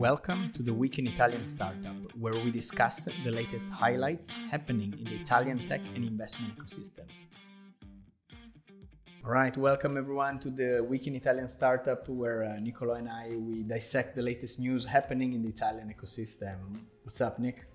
Welcome 0.00 0.50
to 0.54 0.62
the 0.62 0.72
Week 0.72 0.98
in 0.98 1.06
Italian 1.06 1.44
Startup, 1.44 1.94
where 2.18 2.32
we 2.32 2.50
discuss 2.50 3.06
the 3.22 3.30
latest 3.30 3.68
highlights 3.68 4.30
happening 4.50 4.94
in 4.98 5.04
the 5.04 5.16
Italian 5.16 5.58
tech 5.66 5.82
and 5.94 6.02
investment 6.02 6.56
ecosystem. 6.56 7.04
All 9.22 9.30
right, 9.30 9.54
welcome 9.58 9.98
everyone 9.98 10.38
to 10.38 10.48
the 10.48 10.82
Week 10.88 11.06
in 11.06 11.16
Italian 11.16 11.48
Startup, 11.48 12.08
where 12.08 12.44
uh, 12.44 12.58
Nicolo 12.60 12.94
and 12.94 13.10
I 13.10 13.36
we 13.36 13.62
dissect 13.62 14.16
the 14.16 14.22
latest 14.22 14.58
news 14.58 14.86
happening 14.86 15.34
in 15.34 15.42
the 15.42 15.50
Italian 15.50 15.94
ecosystem. 15.94 16.80
What's 17.02 17.20
up, 17.20 17.38
Nick? 17.38 17.66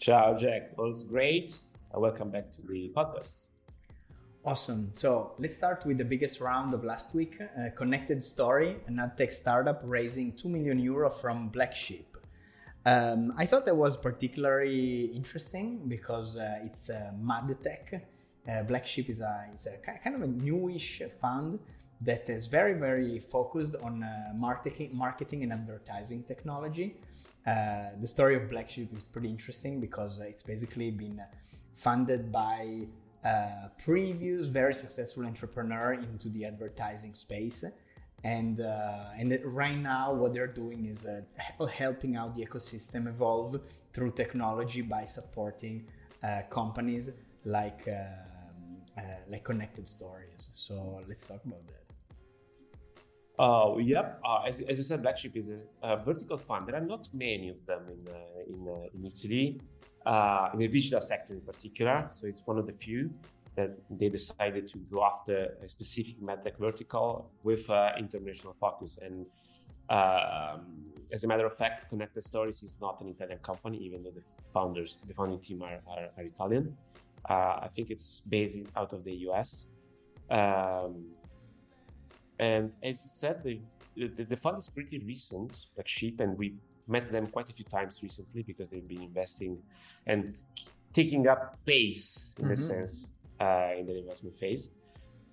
Ciao, 0.00 0.34
Jack. 0.38 0.70
All's 0.78 1.04
great. 1.04 1.58
Welcome 1.92 2.30
back 2.30 2.50
to 2.52 2.62
the 2.62 2.90
podcast. 2.96 3.48
Awesome. 4.46 4.90
So 4.92 5.32
let's 5.38 5.56
start 5.56 5.84
with 5.84 5.98
the 5.98 6.04
biggest 6.04 6.40
round 6.40 6.72
of 6.72 6.84
last 6.84 7.16
week. 7.16 7.36
Uh, 7.40 7.70
Connected 7.74 8.22
Story, 8.22 8.76
ad 8.96 9.18
tech 9.18 9.32
startup 9.32 9.80
raising 9.82 10.34
2 10.34 10.48
million 10.48 10.78
euro 10.78 11.10
from 11.10 11.48
Black 11.48 11.74
Sheep. 11.74 12.16
Um, 12.84 13.34
I 13.36 13.44
thought 13.44 13.66
that 13.66 13.76
was 13.76 13.96
particularly 13.96 15.06
interesting 15.06 15.88
because 15.88 16.36
uh, 16.36 16.60
it's 16.64 16.90
a 16.90 17.12
mad 17.20 17.56
tech. 17.64 18.06
Uh, 18.48 18.62
Black 18.62 18.86
Sheep 18.86 19.10
is 19.10 19.20
a, 19.20 19.48
is 19.52 19.66
a 19.66 19.78
kind 19.78 20.14
of 20.14 20.22
a 20.22 20.28
newish 20.28 21.02
fund 21.20 21.58
that 22.02 22.30
is 22.30 22.46
very, 22.46 22.74
very 22.74 23.18
focused 23.18 23.74
on 23.82 24.04
uh, 24.04 24.32
marketing, 24.32 24.90
marketing 24.92 25.42
and 25.42 25.52
advertising 25.52 26.22
technology. 26.22 26.94
Uh, 27.44 27.86
the 28.00 28.06
story 28.06 28.36
of 28.36 28.48
Black 28.48 28.70
Sheep 28.70 28.96
is 28.96 29.06
pretty 29.06 29.28
interesting 29.28 29.80
because 29.80 30.20
it's 30.20 30.44
basically 30.44 30.92
been 30.92 31.20
funded 31.74 32.30
by 32.30 32.86
previous 33.78 34.46
very 34.46 34.74
successful 34.74 35.24
entrepreneur 35.24 35.94
into 35.94 36.28
the 36.28 36.44
advertising 36.44 37.14
space. 37.14 37.64
And 38.24 38.60
uh, 38.60 39.18
and 39.18 39.38
right 39.44 39.78
now 39.78 40.12
what 40.12 40.32
they're 40.34 40.46
doing 40.64 40.86
is 40.86 41.06
uh, 41.06 41.20
helping 41.66 42.16
out 42.16 42.34
the 42.34 42.44
ecosystem 42.44 43.06
evolve 43.06 43.60
through 43.92 44.12
technology 44.12 44.82
by 44.82 45.04
supporting 45.04 45.86
uh, 46.22 46.42
companies 46.50 47.10
like 47.44 47.86
um, 47.88 48.78
uh, 48.98 49.02
like 49.30 49.44
connected 49.44 49.86
stories. 49.86 50.48
So 50.52 51.02
let's 51.08 51.26
talk 51.26 51.44
about 51.44 51.66
that 51.68 51.85
Oh, 53.38 53.78
yep. 53.78 54.20
Uh, 54.24 54.42
as, 54.46 54.62
as 54.62 54.78
you 54.78 54.84
said, 54.84 55.02
Black 55.02 55.18
Sheep 55.18 55.36
is 55.36 55.50
a, 55.50 55.58
a, 55.82 55.96
vertical 56.02 56.38
fund. 56.38 56.66
There 56.66 56.76
are 56.76 56.80
not 56.80 57.08
many 57.12 57.50
of 57.50 57.64
them 57.66 57.82
in 57.90 58.12
uh, 58.12 58.18
in, 58.48 58.68
uh, 58.68 58.86
in 58.94 59.04
Italy 59.04 59.60
uh, 60.06 60.50
in 60.54 60.60
the 60.60 60.68
digital 60.68 61.00
sector 61.00 61.34
in 61.34 61.40
particular. 61.40 62.06
So 62.10 62.26
it's 62.26 62.46
one 62.46 62.58
of 62.58 62.66
the 62.66 62.72
few 62.72 63.10
that 63.56 63.76
they 63.90 64.08
decided 64.08 64.68
to 64.68 64.78
go 64.90 65.04
after 65.04 65.56
a 65.62 65.68
specific 65.68 66.20
medtech 66.20 66.58
vertical 66.58 67.30
with 67.42 67.68
uh, 67.68 67.92
international 67.98 68.54
focus. 68.60 68.98
And 69.02 69.26
um, 69.88 70.92
as 71.12 71.24
a 71.24 71.28
matter 71.28 71.46
of 71.46 71.56
fact, 71.56 71.88
Connected 71.88 72.22
Stories 72.22 72.62
is 72.62 72.78
not 72.80 73.00
an 73.00 73.08
Italian 73.08 73.38
company, 73.38 73.78
even 73.78 74.02
though 74.02 74.10
the 74.10 74.24
founders, 74.52 74.98
the 75.06 75.14
founding 75.14 75.40
team 75.40 75.62
are, 75.62 75.80
are, 75.88 76.08
are 76.16 76.24
Italian. 76.24 76.76
Uh, 77.28 77.60
I 77.62 77.68
think 77.74 77.90
it's 77.90 78.20
based 78.20 78.58
out 78.76 78.92
of 78.92 79.04
the 79.04 79.14
US. 79.28 79.66
Um, 80.30 81.06
and 82.38 82.72
as 82.82 83.02
you 83.04 83.10
said, 83.10 83.42
the, 83.42 83.60
the, 83.96 84.24
the 84.24 84.36
fund 84.36 84.58
is 84.58 84.68
pretty 84.68 84.98
recent, 84.98 85.66
Black 85.74 85.88
Sheep, 85.88 86.20
and 86.20 86.36
we 86.36 86.54
met 86.86 87.10
them 87.10 87.26
quite 87.26 87.48
a 87.50 87.52
few 87.52 87.64
times 87.64 88.02
recently 88.02 88.42
because 88.42 88.70
they've 88.70 88.86
been 88.86 89.02
investing 89.02 89.58
and 90.06 90.34
taking 90.92 91.26
up 91.28 91.58
pace 91.66 92.32
in 92.38 92.44
mm-hmm. 92.44 92.52
a 92.52 92.56
sense 92.56 93.08
uh, 93.40 93.70
in 93.78 93.86
the 93.86 93.98
investment 93.98 94.36
phase. 94.36 94.70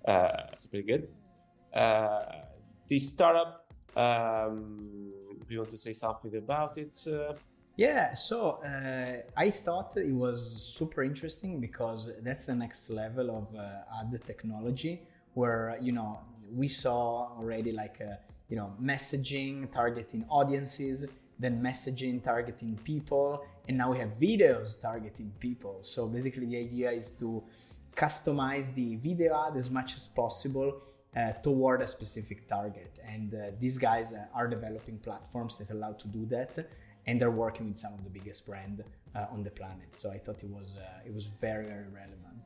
Uh, 0.06 0.28
it's 0.52 0.66
pretty 0.66 0.86
good. 0.86 1.08
Uh, 1.72 2.24
the 2.88 2.98
startup, 2.98 3.72
um, 3.96 5.12
you 5.48 5.58
want 5.58 5.70
to 5.70 5.78
say 5.78 5.92
something 5.92 6.36
about 6.36 6.76
it? 6.78 7.02
Uh? 7.06 7.34
Yeah, 7.76 8.14
so 8.14 8.62
uh, 8.64 9.22
I 9.36 9.50
thought 9.50 9.96
it 9.96 10.12
was 10.12 10.38
super 10.78 11.02
interesting 11.02 11.60
because 11.60 12.10
that's 12.22 12.44
the 12.44 12.54
next 12.54 12.88
level 12.90 13.30
of 13.38 13.54
uh, 13.56 14.00
ad 14.00 14.20
technology 14.26 15.02
where, 15.34 15.76
you 15.80 15.92
know, 15.92 16.20
we 16.52 16.68
saw 16.68 17.36
already 17.38 17.72
like, 17.72 18.00
you 18.48 18.56
know, 18.56 18.72
messaging, 18.82 19.72
targeting 19.72 20.24
audiences, 20.28 21.06
then 21.38 21.60
messaging 21.60 22.22
targeting 22.22 22.78
people 22.84 23.44
and 23.68 23.76
now 23.78 23.90
we 23.90 23.98
have 23.98 24.10
videos 24.18 24.80
targeting 24.80 25.32
people. 25.40 25.78
So 25.82 26.06
basically 26.06 26.46
the 26.46 26.58
idea 26.58 26.90
is 26.90 27.12
to 27.12 27.42
customize 27.96 28.74
the 28.74 28.96
video 28.96 29.46
ad 29.46 29.56
as 29.56 29.70
much 29.70 29.96
as 29.96 30.06
possible 30.06 30.82
uh, 31.16 31.32
toward 31.42 31.80
a 31.80 31.86
specific 31.86 32.48
target. 32.48 32.98
And 33.06 33.34
uh, 33.34 33.38
these 33.60 33.78
guys 33.78 34.12
uh, 34.12 34.24
are 34.34 34.48
developing 34.48 34.98
platforms 34.98 35.58
that 35.58 35.70
allow 35.70 35.92
to 35.92 36.08
do 36.08 36.26
that 36.26 36.68
and 37.06 37.20
they're 37.20 37.30
working 37.30 37.68
with 37.68 37.78
some 37.78 37.94
of 37.94 38.02
the 38.02 38.10
biggest 38.10 38.46
brand 38.46 38.82
uh, 39.14 39.26
on 39.30 39.42
the 39.42 39.50
planet. 39.50 39.90
So 39.92 40.10
i 40.10 40.18
thought 40.18 40.42
it 40.42 40.50
was 40.50 40.76
uh, 40.76 41.06
it 41.06 41.14
was 41.14 41.26
very 41.26 41.66
very 41.66 41.88
relevant 41.88 42.44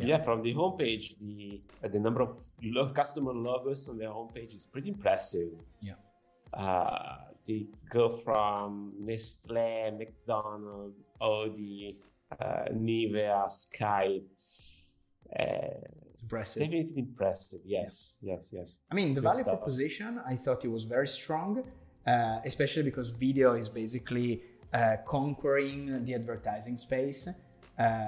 yeah. 0.00 0.16
yeah, 0.16 0.22
from 0.22 0.42
the 0.42 0.54
homepage, 0.54 1.16
the 1.18 1.60
uh, 1.84 1.88
the 1.88 1.98
number 1.98 2.22
of 2.22 2.38
lo- 2.62 2.92
customer 2.94 3.32
logos 3.32 3.88
on 3.88 3.98
their 3.98 4.10
homepage 4.10 4.54
is 4.54 4.66
pretty 4.66 4.88
impressive. 4.88 5.52
Yeah, 5.80 5.94
they 7.46 7.66
go 7.88 8.08
from 8.10 8.92
Nestle, 9.00 9.92
McDonald's, 9.98 10.98
Audi, 11.20 11.96
uh, 12.38 12.64
Nivea, 12.72 13.50
Sky. 13.50 14.20
Uh, 15.38 15.44
impressive. 16.22 16.62
Definitely 16.62 16.98
impressive. 16.98 17.60
Yes, 17.64 18.14
yeah. 18.20 18.34
yes, 18.34 18.50
yes. 18.52 18.78
I 18.90 18.94
mean, 18.94 19.14
the 19.14 19.20
Good 19.20 19.28
value 19.28 19.42
stuff. 19.42 19.58
proposition, 19.58 20.20
I 20.26 20.36
thought 20.36 20.64
it 20.64 20.68
was 20.68 20.84
very 20.84 21.08
strong, 21.08 21.62
uh, 22.06 22.38
especially 22.44 22.82
because 22.84 23.10
video 23.10 23.54
is 23.54 23.68
basically 23.68 24.42
uh, 24.72 24.96
conquering 25.06 26.04
the 26.04 26.14
advertising 26.14 26.78
space. 26.78 27.28
Uh, 27.78 28.04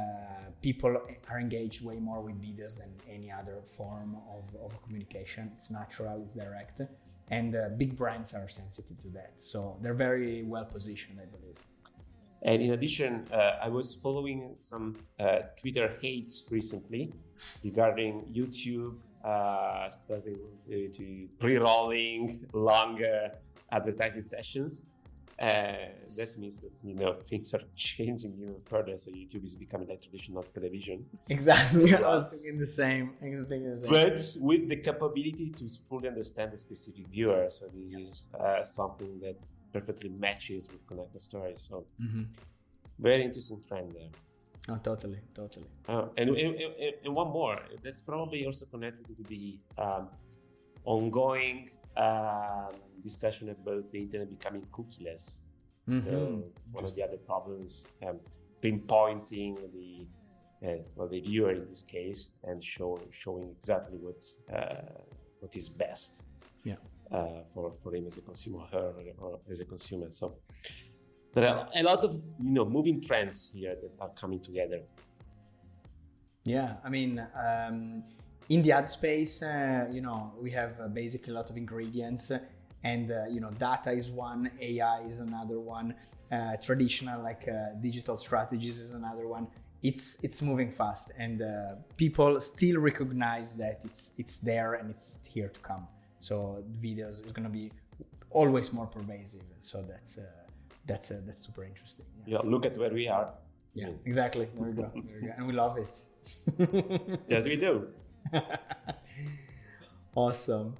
people 0.60 0.96
are 1.30 1.40
engaged 1.40 1.82
way 1.84 1.98
more 1.98 2.20
with 2.20 2.40
videos 2.40 2.76
than 2.76 2.90
any 3.10 3.30
other 3.32 3.58
form 3.76 4.16
of, 4.36 4.44
of 4.64 4.82
communication. 4.82 5.50
It's 5.54 5.70
natural, 5.70 6.22
it's 6.22 6.34
direct 6.34 6.80
and 7.32 7.56
uh, 7.56 7.68
big 7.76 7.96
brands 7.96 8.34
are 8.34 8.48
sensitive 8.48 9.00
to 9.02 9.08
that. 9.08 9.32
So 9.38 9.76
they're 9.80 9.94
very 9.94 10.42
well 10.42 10.66
positioned, 10.66 11.18
I 11.20 11.24
believe. 11.34 11.56
And 12.42 12.60
in 12.60 12.72
addition, 12.72 13.26
uh, 13.32 13.66
I 13.66 13.68
was 13.68 13.94
following 13.94 14.54
some 14.58 14.96
uh, 15.18 15.38
Twitter 15.58 15.96
hates 16.02 16.44
recently 16.50 17.12
regarding 17.64 18.24
YouTube 18.34 18.96
uh, 19.24 19.88
starting 19.88 20.38
to, 20.68 20.88
to 20.88 21.28
pre-rolling 21.38 22.44
longer 22.52 23.30
advertising 23.70 24.22
sessions. 24.22 24.86
Uh, 25.38 25.74
that 26.16 26.36
means 26.38 26.58
that 26.58 26.78
you 26.84 26.94
know 26.94 27.16
things 27.28 27.52
are 27.54 27.62
changing 27.74 28.34
even 28.40 28.60
further. 28.60 28.96
So 28.96 29.10
YouTube 29.10 29.44
is 29.44 29.54
becoming 29.56 29.88
like 29.88 30.02
traditional 30.02 30.42
television. 30.42 31.06
Exactly, 31.28 31.94
I 31.96 32.00
was 32.00 32.28
thinking 32.28 32.58
the 32.58 32.66
same. 32.66 33.14
I 33.22 33.36
was 33.36 33.46
thinking 33.46 33.74
the 33.74 33.80
same. 33.80 33.90
But 33.90 34.20
with 34.40 34.68
the 34.68 34.76
capability 34.76 35.54
to 35.58 35.68
fully 35.88 36.08
understand 36.08 36.52
the 36.52 36.58
specific 36.58 37.08
viewer, 37.08 37.46
so 37.48 37.66
this 37.74 38.00
is 38.00 38.24
uh, 38.38 38.62
something 38.62 39.18
that 39.20 39.36
perfectly 39.72 40.10
matches 40.10 40.68
with 40.70 40.86
connected 40.86 41.20
stories. 41.20 41.66
So 41.68 41.86
mm-hmm. 42.00 42.22
very 42.98 43.22
interesting 43.22 43.62
trend 43.66 43.92
there. 43.92 44.10
Oh, 44.68 44.78
totally, 44.82 45.18
totally. 45.34 45.66
Uh, 45.88 46.06
and, 46.16 46.30
and, 46.36 46.56
and, 47.04 47.14
one 47.14 47.28
more. 47.28 47.58
That's 47.82 48.00
probably 48.00 48.46
also 48.46 48.64
connected 48.66 49.06
to 49.16 49.22
the 49.24 49.58
um, 49.76 50.08
ongoing 50.84 51.70
um, 51.96 52.72
discussion 53.02 53.50
about 53.50 53.90
the 53.92 53.98
internet 53.98 54.30
becoming 54.30 54.66
cookieless. 54.72 55.38
Mm-hmm. 55.88 56.10
So 56.10 56.44
one 56.70 56.84
of 56.84 56.94
the 56.94 57.02
other 57.02 57.16
problems, 57.16 57.84
um, 58.06 58.20
pinpointing 58.62 59.56
the 59.72 60.06
uh, 60.64 60.76
well, 60.94 61.08
the 61.08 61.20
viewer 61.20 61.50
in 61.50 61.66
this 61.68 61.82
case, 61.82 62.30
and 62.44 62.62
show, 62.62 63.00
showing 63.10 63.50
exactly 63.50 63.98
what 63.98 64.22
uh, 64.56 65.02
what 65.40 65.56
is 65.56 65.68
best. 65.68 66.24
Yeah. 66.64 66.76
Uh, 67.10 67.42
for 67.52 67.72
for 67.82 67.94
him 67.94 68.06
as 68.06 68.16
a 68.18 68.22
consumer, 68.22 68.64
her 68.70 68.94
or 69.18 69.40
as 69.50 69.60
a 69.60 69.64
consumer. 69.64 70.06
So 70.10 70.36
there 71.34 71.48
are 71.48 71.68
a 71.74 71.82
lot 71.82 72.04
of 72.04 72.14
you 72.14 72.52
know 72.52 72.64
moving 72.64 73.02
trends 73.02 73.50
here 73.52 73.74
that 73.82 73.92
are 74.00 74.10
coming 74.10 74.40
together. 74.40 74.80
Yeah, 76.44 76.74
I 76.84 76.88
mean. 76.88 77.26
Um, 77.34 78.04
in 78.48 78.62
the 78.62 78.72
ad 78.72 78.88
space, 78.88 79.42
uh, 79.42 79.86
you 79.90 80.00
know, 80.00 80.32
we 80.40 80.50
have 80.52 80.80
uh, 80.80 80.88
basically 80.88 81.32
a 81.32 81.36
lot 81.36 81.50
of 81.50 81.56
ingredients 81.56 82.32
and 82.84 83.10
uh, 83.10 83.26
you 83.26 83.40
know 83.40 83.50
data 83.52 83.90
is 83.90 84.10
one 84.10 84.50
ai 84.60 85.00
is 85.02 85.20
another 85.20 85.58
one 85.58 85.94
uh, 86.30 86.56
traditional 86.56 87.22
like 87.22 87.48
uh, 87.48 87.74
digital 87.80 88.16
strategies 88.16 88.80
is 88.80 88.92
another 88.92 89.26
one 89.28 89.46
it's 89.82 90.18
it's 90.22 90.40
moving 90.42 90.70
fast 90.70 91.12
and 91.18 91.42
uh, 91.42 91.74
people 91.96 92.40
still 92.40 92.78
recognize 92.78 93.54
that 93.54 93.80
it's 93.84 94.12
it's 94.18 94.36
there 94.38 94.74
and 94.74 94.90
it's 94.90 95.18
here 95.24 95.48
to 95.48 95.60
come 95.60 95.86
so 96.20 96.62
videos 96.80 97.24
is 97.24 97.32
going 97.32 97.44
to 97.44 97.56
be 97.62 97.70
always 98.30 98.72
more 98.72 98.86
pervasive 98.86 99.42
so 99.60 99.84
that's 99.88 100.18
uh, 100.18 100.22
that's 100.86 101.10
uh, 101.10 101.20
that's 101.26 101.44
super 101.46 101.64
interesting 101.64 102.06
yeah. 102.26 102.38
yeah. 102.42 102.50
look 102.50 102.64
at 102.64 102.76
where 102.78 102.92
we 102.92 103.08
are 103.08 103.28
yeah 103.74 103.88
exactly 104.04 104.48
there 104.54 104.68
we 104.68 104.72
go, 104.72 104.90
there 104.94 105.18
we 105.20 105.26
go. 105.26 105.34
and 105.36 105.46
we 105.46 105.52
love 105.52 105.76
it 105.78 107.24
yes 107.28 107.44
we 107.44 107.56
do 107.56 107.88
awesome 110.14 110.74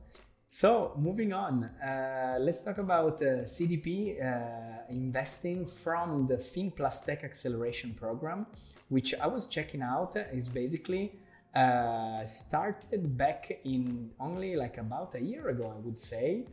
So 0.49 0.93
moving 0.99 1.33
on, 1.33 1.65
uh, 1.65 2.37
let's 2.39 2.61
talk 2.61 2.77
about 2.77 3.23
uh, 3.23 3.49
CDP 3.49 4.21
uh, 4.21 4.83
investing 4.91 5.67
from 5.67 6.27
the 6.27 6.37
Fin 6.37 6.71
Plus 6.71 7.03
Tech 7.03 7.25
Acceleration 7.25 7.95
Program, 7.95 8.45
which 8.91 9.15
I 9.15 9.29
was 9.29 9.47
checking 9.47 9.81
out. 9.81 10.15
Is 10.31 10.51
basically 10.51 11.13
uh, 11.57 12.27
started 12.27 13.17
back 13.17 13.61
in 13.65 14.11
only 14.21 14.55
like 14.57 14.77
about 14.77 15.15
a 15.15 15.23
year 15.23 15.49
ago, 15.49 15.73
I 15.75 15.81
would 15.87 15.97
say, 15.97 16.45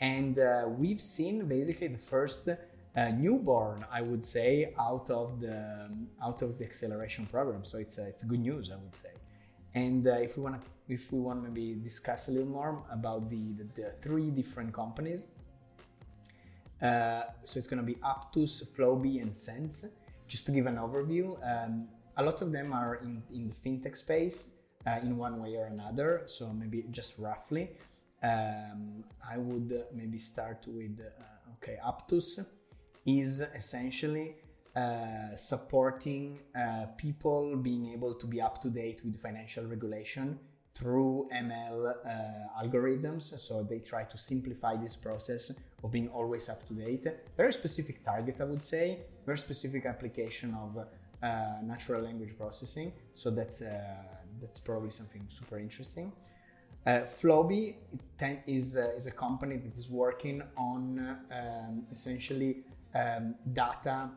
and 0.00 0.38
uh, 0.38 0.68
we've 0.68 1.00
seen 1.00 1.46
basically 1.48 1.88
the 1.88 2.04
first 2.14 2.50
uh, 2.50 3.08
newborn, 3.08 3.86
I 3.90 4.02
would 4.02 4.22
say, 4.22 4.74
out 4.78 5.08
of 5.08 5.40
the 5.40 5.88
out 6.22 6.42
of 6.42 6.58
the 6.58 6.64
acceleration 6.66 7.24
program. 7.24 7.64
So 7.64 7.78
it's 7.78 7.96
it's 7.96 8.22
good 8.22 8.40
news, 8.40 8.70
I 8.70 8.76
would 8.76 8.94
say. 8.94 9.14
And 9.76 10.06
if 10.06 10.36
we 10.36 10.42
want 10.42 10.60
to 10.60 10.68
if 10.88 11.12
we 11.12 11.20
want 11.20 11.42
maybe 11.42 11.74
discuss 11.74 12.28
a 12.28 12.30
little 12.30 12.48
more 12.48 12.82
about 12.90 13.28
the, 13.28 13.52
the, 13.58 13.64
the 13.74 13.92
three 14.00 14.30
different 14.30 14.72
companies. 14.72 15.26
Uh, 16.80 17.22
so 17.44 17.58
it's 17.58 17.66
going 17.66 17.84
to 17.84 17.86
be 17.92 17.96
Aptus, 17.96 18.64
Flowbe, 18.74 19.20
and 19.20 19.36
Cents. 19.36 19.86
Just 20.28 20.46
to 20.46 20.52
give 20.52 20.66
an 20.66 20.76
overview, 20.76 21.36
um, 21.44 21.88
a 22.16 22.22
lot 22.22 22.42
of 22.42 22.52
them 22.52 22.72
are 22.72 22.96
in, 22.96 23.22
in 23.32 23.48
the 23.48 23.54
fintech 23.54 23.96
space 23.96 24.50
uh, 24.86 24.98
in 25.02 25.16
one 25.16 25.40
way 25.40 25.56
or 25.56 25.66
another. 25.66 26.22
So 26.26 26.52
maybe 26.52 26.84
just 26.90 27.18
roughly, 27.18 27.70
um, 28.22 29.04
I 29.28 29.38
would 29.38 29.84
maybe 29.92 30.18
start 30.18 30.64
with 30.66 31.00
uh, 31.00 31.52
okay, 31.54 31.78
Aptus 31.84 32.44
is 33.04 33.40
essentially 33.54 34.36
uh, 34.76 35.34
supporting 35.36 36.38
uh, 36.54 36.86
people 36.98 37.56
being 37.56 37.92
able 37.92 38.14
to 38.14 38.26
be 38.26 38.40
up 38.40 38.60
to 38.62 38.68
date 38.68 39.00
with 39.04 39.20
financial 39.20 39.64
regulation 39.64 40.38
through 40.74 41.28
ML 41.32 41.94
uh, 42.04 42.62
algorithms. 42.62 43.38
So 43.40 43.62
they 43.62 43.78
try 43.78 44.04
to 44.04 44.18
simplify 44.18 44.76
this 44.76 44.94
process 44.94 45.50
of 45.82 45.90
being 45.90 46.08
always 46.08 46.50
up 46.50 46.66
to 46.68 46.74
date. 46.74 47.06
Very 47.36 47.52
specific 47.52 48.04
target, 48.04 48.36
I 48.40 48.44
would 48.44 48.62
say. 48.62 49.00
Very 49.24 49.38
specific 49.38 49.86
application 49.86 50.54
of 50.54 50.84
uh, 51.22 51.62
natural 51.62 52.02
language 52.02 52.36
processing. 52.36 52.92
So 53.14 53.30
that's 53.30 53.62
uh, 53.62 53.80
that's 54.40 54.58
probably 54.58 54.90
something 54.90 55.26
super 55.30 55.58
interesting. 55.58 56.12
Uh, 56.86 57.00
Flowbe 57.00 57.74
is 58.46 58.76
uh, 58.76 58.92
is 58.94 59.06
a 59.06 59.10
company 59.10 59.56
that 59.56 59.74
is 59.74 59.90
working 59.90 60.42
on 60.56 61.16
um, 61.32 61.86
essentially 61.90 62.58
um, 62.94 63.34
data 63.54 64.10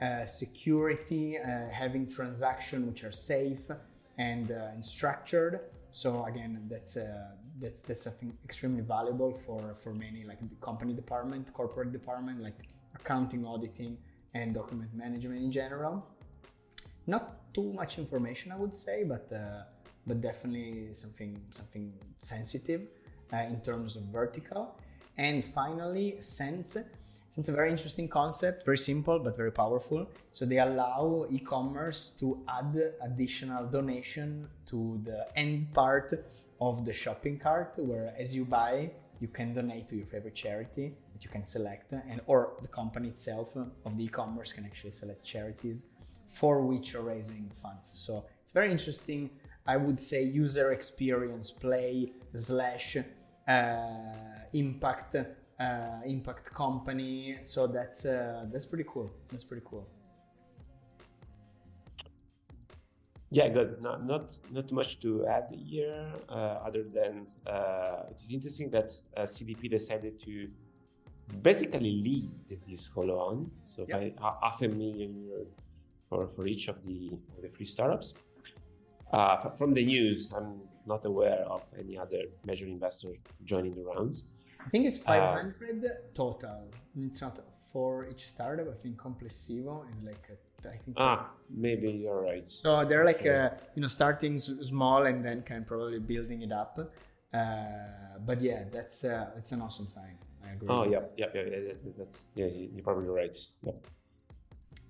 uh, 0.00 0.26
security, 0.26 1.38
having 1.72 2.08
transactions 2.08 2.86
which 2.86 3.04
are 3.04 3.12
safe 3.12 3.70
and, 4.18 4.50
and 4.50 4.84
structured 4.84 5.60
so 5.96 6.26
again, 6.26 6.60
that's 6.68 6.98
uh, 6.98 7.30
that's 7.58 7.80
that's 7.80 8.04
something 8.04 8.36
extremely 8.44 8.82
valuable 8.82 9.32
for 9.46 9.74
for 9.82 9.94
many 9.94 10.24
like 10.24 10.40
the 10.40 10.56
company 10.56 10.92
department, 10.92 11.50
corporate 11.54 11.90
department, 11.90 12.42
like 12.42 12.58
accounting, 12.94 13.46
auditing, 13.46 13.96
and 14.34 14.52
document 14.52 14.90
management 14.94 15.42
in 15.42 15.50
general. 15.50 16.06
Not 17.06 17.52
too 17.54 17.72
much 17.72 17.98
information, 17.98 18.52
I 18.52 18.56
would 18.56 18.74
say, 18.74 19.04
but 19.04 19.32
uh, 19.32 19.62
but 20.06 20.20
definitely 20.20 20.92
something 20.92 21.40
something 21.50 21.94
sensitive 22.20 22.82
uh, 23.32 23.38
in 23.52 23.62
terms 23.62 23.96
of 23.96 24.02
vertical. 24.20 24.78
And 25.16 25.42
finally, 25.42 26.18
Cents 26.20 26.76
it's 27.36 27.48
a 27.48 27.52
very 27.52 27.70
interesting 27.70 28.08
concept, 28.08 28.64
very 28.64 28.78
simple 28.78 29.18
but 29.18 29.36
very 29.36 29.52
powerful. 29.52 30.08
So 30.32 30.44
they 30.46 30.58
allow 30.58 31.26
e-commerce 31.30 32.12
to 32.20 32.42
add 32.48 32.74
additional 33.02 33.66
donation 33.66 34.48
to 34.66 35.00
the 35.04 35.26
end 35.36 35.72
part 35.74 36.12
of 36.60 36.84
the 36.84 36.92
shopping 36.92 37.38
cart, 37.38 37.74
where 37.76 38.14
as 38.18 38.34
you 38.34 38.44
buy, 38.44 38.90
you 39.20 39.28
can 39.28 39.54
donate 39.54 39.88
to 39.88 39.96
your 39.96 40.06
favorite 40.06 40.34
charity 40.34 40.94
that 41.12 41.24
you 41.24 41.30
can 41.30 41.44
select, 41.44 41.92
and 41.92 42.20
or 42.26 42.52
the 42.62 42.68
company 42.68 43.08
itself 43.08 43.56
of 43.56 43.96
the 43.96 44.04
e-commerce 44.04 44.52
can 44.52 44.64
actually 44.64 44.92
select 44.92 45.24
charities 45.24 45.84
for 46.28 46.60
which 46.62 46.92
you're 46.92 47.02
raising 47.02 47.50
funds. 47.62 47.92
So 47.94 48.24
it's 48.42 48.52
very 48.52 48.70
interesting. 48.70 49.30
I 49.66 49.76
would 49.76 49.98
say 49.98 50.22
user 50.22 50.72
experience 50.72 51.50
play 51.50 52.12
slash 52.34 52.96
uh, 53.48 53.82
impact 54.52 55.16
uh, 55.58 56.00
impact 56.04 56.52
company. 56.52 57.38
So 57.42 57.66
that's 57.66 58.04
uh, 58.04 58.46
that's 58.52 58.66
pretty 58.66 58.84
cool. 58.88 59.10
That's 59.30 59.44
pretty 59.44 59.64
cool. 59.64 59.86
Yeah, 63.30 63.48
good. 63.48 63.82
Not 63.82 64.04
not 64.06 64.38
not 64.50 64.70
much 64.72 65.00
to 65.00 65.26
add 65.26 65.48
here, 65.50 66.06
uh, 66.28 66.66
other 66.66 66.84
than 66.84 67.26
uh, 67.46 68.10
it 68.10 68.20
is 68.20 68.30
interesting 68.30 68.70
that 68.70 68.92
uh, 69.16 69.22
CDP 69.22 69.70
decided 69.70 70.20
to 70.24 70.48
basically 71.42 71.90
lead 72.06 72.58
this 72.68 72.86
follow-on. 72.86 73.50
So 73.64 73.84
yep. 73.88 74.16
by 74.20 74.38
half 74.42 74.62
a 74.62 74.68
million 74.68 75.28
for 76.08 76.28
for 76.28 76.46
each 76.46 76.68
of 76.68 76.84
the 76.86 77.18
of 77.36 77.42
the 77.42 77.48
free 77.48 77.66
startups. 77.66 78.14
Uh, 79.12 79.50
from 79.50 79.72
the 79.72 79.84
news, 79.84 80.30
I'm 80.36 80.60
not 80.84 81.04
aware 81.04 81.44
of 81.46 81.64
any 81.78 81.96
other 81.98 82.22
major 82.44 82.66
investor 82.66 83.10
joining 83.44 83.74
the 83.74 83.84
rounds. 83.84 84.24
I 84.66 84.68
think 84.68 84.86
it's 84.86 84.98
500 84.98 85.84
uh, 85.84 85.88
total. 86.12 86.68
It's 86.98 87.20
not 87.20 87.38
for 87.72 88.06
each 88.08 88.26
startup. 88.26 88.66
I 88.68 88.76
think 88.82 88.96
Complessivo 88.96 89.88
is 89.92 90.02
like 90.04 90.28
a, 90.30 90.68
I 90.68 90.78
think. 90.82 90.96
Ah, 90.96 91.30
maybe 91.48 91.90
you're 91.90 92.22
right. 92.22 92.46
So 92.46 92.84
they're 92.84 93.04
like 93.04 93.24
uh, 93.24 93.50
you 93.74 93.82
know 93.82 93.88
starting 93.88 94.38
small 94.38 95.06
and 95.06 95.24
then 95.24 95.42
kind 95.42 95.62
of 95.62 95.66
probably 95.68 96.00
building 96.00 96.42
it 96.42 96.52
up. 96.52 96.78
Uh, 97.32 97.38
but 98.24 98.40
yeah, 98.40 98.64
that's 98.72 99.04
uh, 99.04 99.30
that's 99.34 99.52
an 99.52 99.62
awesome 99.62 99.88
sign. 99.94 100.16
I 100.44 100.54
agree. 100.54 100.68
Oh 100.68 100.84
yeah, 100.84 101.00
yeah, 101.16 101.26
yeah, 101.34 101.42
yeah, 101.42 101.72
That's 101.96 102.28
yeah, 102.34 102.46
you're 102.46 102.82
probably 102.82 103.08
right. 103.08 103.36
Yep. 103.62 103.86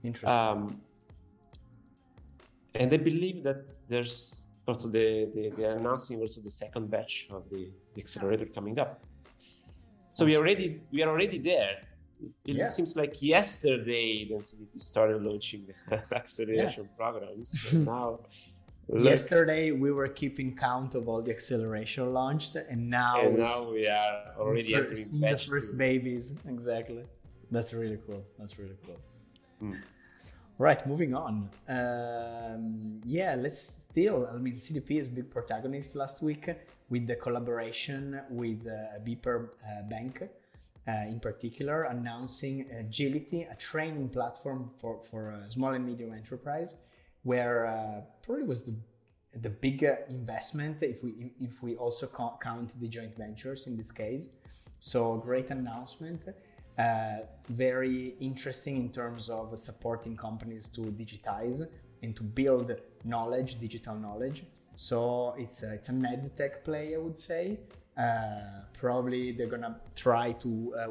Interesting. 0.02 0.31
Um, 0.31 0.81
and 2.75 2.93
I 2.93 2.96
believe 2.96 3.43
that 3.43 3.61
there's 3.88 4.46
also 4.67 4.88
the, 4.88 5.31
the 5.34 5.52
they're 5.56 5.76
announcing 5.76 6.20
also 6.20 6.40
the 6.40 6.50
second 6.50 6.90
batch 6.90 7.29
of 7.31 7.49
the, 7.50 7.70
the 7.94 8.00
accelerator 8.00 8.46
coming 8.46 8.79
up. 8.79 9.02
So 10.17 10.25
we 10.25 10.35
already 10.35 10.81
we 10.91 11.03
are 11.03 11.11
already 11.11 11.39
there. 11.39 11.77
It 12.47 12.57
yeah. 12.57 12.69
seems 12.69 12.97
like 12.97 13.21
yesterday 13.21 14.27
CDP 14.27 14.81
started 14.81 15.23
launching 15.23 15.67
the 15.89 16.01
acceleration 16.17 16.85
yeah. 16.85 16.97
programs. 16.97 17.49
So 17.61 17.77
now 17.95 18.21
Yesterday 18.89 19.73
we 19.73 19.91
were 19.91 20.09
keeping 20.09 20.57
count 20.57 20.95
of 20.95 21.09
all 21.09 21.21
the 21.21 21.33
acceleration 21.33 22.15
launched, 22.15 22.55
and 22.55 22.89
now 22.89 23.21
and 23.21 23.37
now 23.37 23.69
we 23.69 23.89
are 23.89 24.33
already 24.39 24.75
entering 24.75 25.21
the 25.21 25.37
first 25.37 25.71
two. 25.73 25.77
babies. 25.77 26.35
Exactly. 26.49 27.05
That's 27.51 27.75
really 27.75 27.99
cool. 28.07 28.23
That's 28.39 28.59
really 28.59 28.79
cool. 28.87 29.01
Mm. 29.63 29.82
Right, 30.58 30.86
moving 30.86 31.15
on. 31.15 31.51
Um, 31.69 33.03
yeah, 33.05 33.34
let's 33.34 33.77
still. 33.91 34.27
I 34.32 34.39
mean, 34.39 34.55
CDP 34.55 35.01
is 35.01 35.06
a 35.06 35.10
big 35.10 35.31
protagonist 35.31 35.94
last 35.94 36.22
week 36.22 36.48
with 36.89 37.06
the 37.06 37.17
collaboration 37.17 38.22
with 38.31 38.67
uh, 38.67 38.98
BPER 39.05 39.48
uh, 39.48 39.82
Bank, 39.82 40.22
uh, 40.89 40.93
in 41.08 41.20
particular, 41.20 41.82
announcing 41.82 42.70
Agility, 42.70 43.43
a 43.43 43.55
training 43.56 44.08
platform 44.08 44.70
for 44.81 45.01
for 45.10 45.39
small 45.48 45.75
and 45.75 45.84
medium 45.84 46.15
enterprise, 46.15 46.77
where 47.22 47.67
uh, 47.67 48.01
probably 48.22 48.44
was 48.44 48.65
the 48.65 48.75
the 49.43 49.51
bigger 49.51 49.98
investment 50.08 50.82
if 50.82 51.05
we 51.05 51.32
if 51.39 51.63
we 51.63 51.77
also 51.77 52.06
count 52.43 52.81
the 52.81 52.89
joint 52.89 53.15
ventures 53.15 53.67
in 53.67 53.77
this 53.77 53.91
case. 53.91 54.25
So 54.81 55.17
great 55.19 55.51
announcement. 55.51 56.22
Uh, 56.79 57.19
very 57.49 58.15
interesting 58.21 58.77
in 58.77 58.91
terms 58.91 59.31
of 59.31 59.59
supporting 59.59 60.15
companies 60.17 60.69
to 60.69 60.83
digitize 60.83 61.67
and 62.03 62.15
to 62.15 62.23
build 62.23 62.71
knowledge, 63.05 63.59
digital 63.59 63.95
knowledge. 63.95 64.45
So 64.75 65.35
it's 65.39 65.63
a, 65.63 65.73
it's 65.73 65.89
a 65.89 65.93
med 65.93 66.37
tech 66.37 66.65
play, 66.65 66.95
I 66.95 66.99
would 66.99 67.19
say. 67.19 67.61
Uh, 67.97 68.61
probably 68.75 69.33
they're 69.33 69.47
gonna 69.47 69.81
try 69.95 70.33
to 70.33 70.75
uh, 70.79 70.89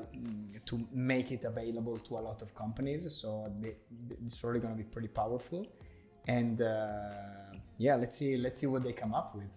to 0.65 0.80
make 0.92 1.32
it 1.32 1.44
available 1.44 2.00
to 2.00 2.18
a 2.18 2.22
lot 2.22 2.42
of 2.42 2.56
companies. 2.56 3.13
So 3.13 3.54
they, 3.62 3.75
it's 4.25 4.44
really 4.44 4.60
gonna 4.60 4.74
be 4.74 4.84
pretty 4.84 5.10
powerful. 5.10 5.68
And 6.27 6.63
uh, 6.63 7.12
yeah, 7.77 7.96
let's 7.96 8.18
see 8.18 8.38
let's 8.38 8.58
see 8.60 8.65
what 8.65 8.84
they 8.84 8.92
come 8.92 9.13
up 9.13 9.36
with. 9.36 9.51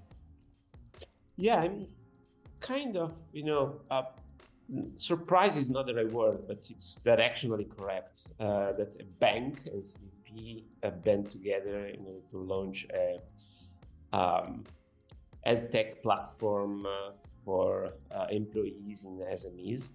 Yeah, 1.37 1.61
I'm 1.61 1.87
kind 2.61 2.99
of 2.99 3.17
you 3.33 3.45
know 3.45 3.81
surprise 4.97 5.57
is 5.57 5.71
not 5.71 5.87
the 5.87 5.95
right 5.95 6.13
word, 6.13 6.47
but 6.47 6.59
it's 6.71 6.97
directionally 7.05 7.69
correct 7.69 8.29
uh, 8.41 8.73
that 8.73 8.97
a 9.01 9.05
bank 9.19 9.61
and 9.67 9.83
CDP 9.83 10.65
have 10.83 11.03
been 11.03 11.25
together 11.25 11.87
in 11.87 12.05
order 12.07 12.21
to 12.31 12.39
launch 12.39 12.87
a 12.93 13.21
um, 14.17 14.65
ed 15.45 15.73
tech 15.73 16.03
platform 16.03 16.87
uh, 16.87 17.13
for 17.45 17.91
uh, 18.11 18.27
employees 18.31 19.05
in 19.05 19.19
SMEs. 19.19 19.91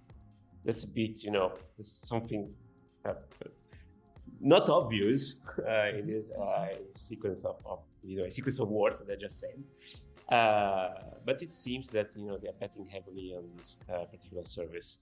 That's 0.64 0.84
a 0.84 0.88
bit, 0.88 1.22
you 1.22 1.30
know, 1.30 1.52
that's 1.76 2.08
something 2.08 2.50
uh, 3.04 3.14
not 4.40 4.68
obvious 4.68 5.38
uh, 5.68 5.88
in 5.96 6.06
this 6.06 6.30
uh, 6.30 6.66
sequence 6.90 7.44
of, 7.44 7.56
of, 7.64 7.80
you 8.02 8.18
know, 8.18 8.24
a 8.24 8.30
sequence 8.30 8.58
of 8.58 8.68
words 8.68 9.04
that 9.04 9.12
I 9.12 9.16
just 9.16 9.40
said. 9.40 9.62
But 11.24 11.42
it 11.42 11.52
seems 11.52 11.90
that 11.90 12.10
you 12.16 12.26
know 12.26 12.38
they're 12.38 12.58
betting 12.60 12.86
heavily 12.86 13.34
on 13.36 13.44
this 13.56 13.76
uh, 13.92 14.04
particular 14.04 14.44
service. 14.44 14.98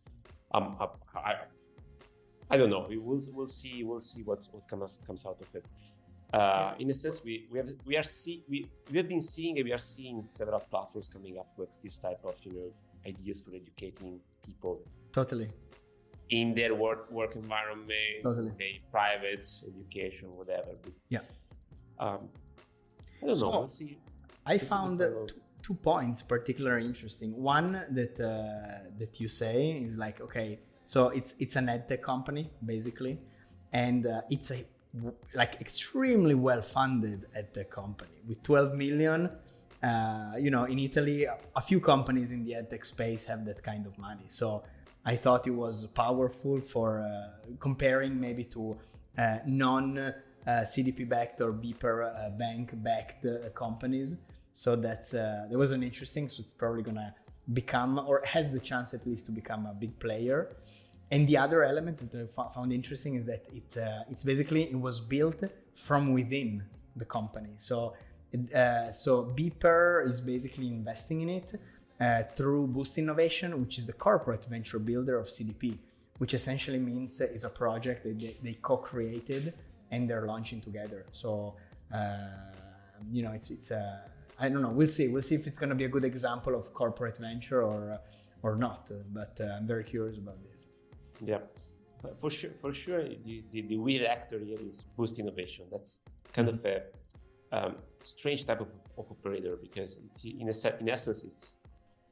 Um, 0.55 0.77
I, 1.15 1.37
I 2.51 2.57
don't 2.57 2.71
know. 2.71 2.87
We 2.89 2.99
will 2.99 3.21
we'll 3.33 3.47
see 3.47 3.83
we'll 3.83 4.01
see 4.01 4.23
what, 4.23 4.41
what 4.51 4.69
comes 4.69 4.99
comes 5.07 5.25
out 5.27 5.39
of 5.41 5.55
it. 5.55 5.65
Uh, 6.33 6.75
in 6.79 6.91
a 6.91 6.95
sense, 6.95 7.23
we 7.25 7.47
we 7.51 7.59
have 7.59 7.71
we 7.85 7.97
are 7.97 8.03
see 8.03 8.45
we, 8.49 8.67
we 8.91 8.97
have 8.97 9.09
been 9.09 9.21
seeing 9.21 9.59
and 9.59 9.65
we 9.65 9.73
are 9.73 9.79
seeing 9.79 10.25
several 10.25 10.61
platforms 10.61 11.09
coming 11.09 11.39
up 11.39 11.49
with 11.57 11.71
this 11.83 11.99
type 11.99 12.21
of 12.25 12.35
you 12.43 12.53
know 12.53 12.73
ideas 13.07 13.41
for 13.41 13.55
educating 13.55 14.21
people. 14.45 14.81
Totally. 15.13 15.51
In 16.31 16.55
their 16.55 16.75
work 16.75 17.11
work 17.11 17.37
environment, 17.37 18.23
totally. 18.23 18.53
their 18.59 18.79
private 18.91 19.47
education, 19.67 20.29
whatever. 20.35 20.73
Yeah. 21.11 21.21
Um, 21.99 22.29
I 23.23 23.27
don't 23.27 23.41
know. 23.41 23.51
we'll 23.51 23.67
see. 23.67 23.99
I 24.47 24.59
found 24.59 25.01
two, 25.63 25.75
points 25.75 26.23
particularly 26.23 26.87
interesting. 26.87 27.31
One 27.41 27.85
that 27.91 28.21
uh, 28.21 28.89
that 28.99 29.21
you 29.21 29.29
say 29.29 29.71
is 29.89 29.99
like 29.99 30.21
okay, 30.21 30.61
so 30.85 31.09
it's 31.09 31.35
it's 31.39 31.57
an 31.57 31.67
edtech 31.67 32.03
company 32.03 32.51
basically, 32.65 33.19
and 33.73 34.07
uh, 34.07 34.23
it's 34.31 34.51
a 34.51 34.65
like 35.35 35.61
extremely 35.61 36.35
well 36.35 36.63
funded 36.63 37.27
edtech 37.37 37.71
company 37.71 38.19
with 38.29 38.43
12 38.43 38.75
million. 38.75 39.31
Uh, 39.83 40.35
you 40.39 40.51
know, 40.51 40.65
in 40.65 40.79
Italy, 40.79 41.27
a 41.57 41.61
few 41.61 41.81
companies 41.81 42.31
in 42.31 42.45
the 42.45 42.53
edtech 42.53 42.87
space 42.87 43.25
have 43.25 43.45
that 43.45 43.63
kind 43.65 43.85
of 43.85 43.99
money. 43.99 44.27
So 44.29 44.63
I 45.05 45.17
thought 45.17 45.47
it 45.47 45.51
was 45.51 45.87
powerful 45.87 46.61
for 46.61 47.01
uh, 47.01 47.55
comparing 47.59 48.21
maybe 48.21 48.45
to 48.45 48.77
uh, 49.19 49.39
non 49.45 49.99
uh, 49.99 50.13
CDP 50.47 51.09
backed 51.09 51.41
or 51.41 51.53
BPER 51.53 52.27
uh, 52.27 52.31
bank 52.31 52.71
backed 52.83 53.27
companies. 53.55 54.17
So 54.55 54.77
that's 54.77 55.11
that 55.11 55.51
was 55.51 55.73
an 55.73 55.83
interesting. 55.83 56.29
So 56.29 56.41
it's 56.41 56.53
probably 56.59 56.83
gonna 56.83 57.15
become 57.53 57.99
or 57.99 58.23
has 58.25 58.53
the 58.53 58.61
chance 58.61 58.95
at 58.95 59.07
least 59.07 59.27
to 59.27 59.33
become 59.33 59.67
a 59.67 59.75
big 59.75 59.99
player. 59.99 60.57
And 61.11 61.29
the 61.29 61.37
other 61.37 61.63
element 61.63 61.99
that 61.99 62.31
I 62.39 62.55
found 62.55 62.73
interesting 62.73 63.17
is 63.17 63.27
that 63.27 63.45
it 63.53 63.77
uh, 63.77 64.11
it's 64.11 64.23
basically 64.23 64.63
it 64.65 64.79
was 64.79 65.01
built 65.01 65.43
from 65.75 66.13
within 66.13 66.63
the 66.97 67.05
company. 67.05 67.55
So 67.59 67.95
uh, 68.55 68.91
so 68.93 69.25
BPER 69.37 70.09
is 70.09 70.21
basically 70.21 70.69
investing 70.69 71.21
in 71.21 71.29
it 71.29 71.61
uh, 72.01 72.23
through 72.35 72.67
Boost 72.69 72.97
Innovation, 72.97 73.61
which 73.61 73.79
is 73.79 73.87
the 73.87 73.93
corporate 73.93 74.45
venture 74.47 74.79
builder 74.79 75.19
of 75.19 75.27
CDP, 75.27 75.77
which 76.19 76.33
essentially 76.33 76.79
means 76.79 77.21
is 77.21 77.45
a 77.45 77.51
project 77.51 78.05
that 78.05 78.19
they, 78.19 78.37
they 78.43 78.55
co-created 78.63 79.53
and 79.91 80.09
they're 80.09 80.27
launching 80.27 80.61
together. 80.61 81.05
So 81.13 81.55
uh, 81.95 82.17
you 83.11 83.23
know 83.23 83.33
it's 83.33 83.51
it's 83.51 83.71
a 83.71 84.01
I 84.43 84.49
don't 84.49 84.61
know. 84.61 84.75
We'll 84.79 84.95
see. 84.99 85.07
We'll 85.07 85.23
see 85.31 85.37
if 85.37 85.47
it's 85.47 85.59
going 85.63 85.71
to 85.71 85.77
be 85.83 85.85
a 85.85 85.93
good 85.97 86.05
example 86.05 86.55
of 86.61 86.75
corporate 86.75 87.17
venture 87.17 87.63
or 87.63 88.01
or 88.43 88.57
not. 88.57 88.81
But 89.19 89.35
uh, 89.41 89.57
I'm 89.57 89.69
very 89.75 89.85
curious 89.85 90.19
about 90.19 90.39
this. 90.49 90.67
Yeah, 91.25 91.43
for 92.21 92.31
sure. 92.39 92.51
For 92.61 92.73
sure, 92.75 93.03
the, 93.27 93.45
the, 93.53 93.61
the 93.63 93.79
real 93.79 94.05
actor 94.17 94.41
here 94.41 94.59
is 94.61 94.85
Boost 94.97 95.21
Innovation. 95.21 95.67
That's 95.71 96.01
kind 96.33 96.49
mm-hmm. 96.49 96.67
of 96.67 96.83
a 97.53 97.67
um, 97.67 97.77
strange 98.03 98.45
type 98.45 98.61
of, 98.61 98.73
of 98.99 99.07
operator 99.13 99.57
because 99.67 99.91
in, 100.25 100.49
a, 100.49 100.81
in 100.81 100.89
essence, 100.89 101.23
it's 101.23 101.57